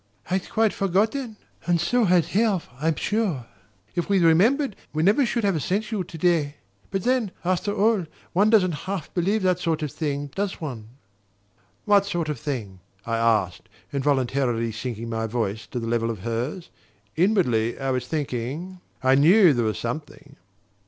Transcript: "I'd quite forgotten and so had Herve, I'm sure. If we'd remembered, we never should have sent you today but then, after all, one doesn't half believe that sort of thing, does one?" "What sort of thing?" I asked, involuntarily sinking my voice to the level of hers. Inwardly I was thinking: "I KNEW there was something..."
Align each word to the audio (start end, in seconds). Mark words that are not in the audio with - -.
"I'd 0.31 0.49
quite 0.49 0.73
forgotten 0.73 1.37
and 1.67 1.79
so 1.79 2.05
had 2.05 2.25
Herve, 2.29 2.67
I'm 2.79 2.95
sure. 2.95 3.45
If 3.93 4.09
we'd 4.09 4.23
remembered, 4.23 4.75
we 4.93 5.03
never 5.03 5.27
should 5.27 5.43
have 5.43 5.61
sent 5.61 5.91
you 5.91 6.03
today 6.03 6.55
but 6.89 7.03
then, 7.03 7.29
after 7.45 7.71
all, 7.71 8.07
one 8.33 8.49
doesn't 8.49 8.71
half 8.89 9.13
believe 9.13 9.43
that 9.43 9.59
sort 9.59 9.83
of 9.83 9.91
thing, 9.91 10.31
does 10.33 10.59
one?" 10.59 10.87
"What 11.85 12.07
sort 12.07 12.29
of 12.29 12.39
thing?" 12.39 12.79
I 13.05 13.17
asked, 13.17 13.69
involuntarily 13.93 14.71
sinking 14.71 15.07
my 15.09 15.27
voice 15.27 15.67
to 15.67 15.79
the 15.79 15.85
level 15.85 16.09
of 16.09 16.21
hers. 16.21 16.71
Inwardly 17.15 17.77
I 17.79 17.91
was 17.91 18.07
thinking: 18.07 18.81
"I 19.03 19.13
KNEW 19.13 19.53
there 19.53 19.65
was 19.65 19.77
something..." 19.77 20.35